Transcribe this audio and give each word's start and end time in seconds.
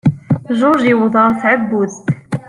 George 0.59 0.87
iwet-it 0.93 1.19
ɣer 1.23 1.31
tɛebbuḍt. 1.41 1.95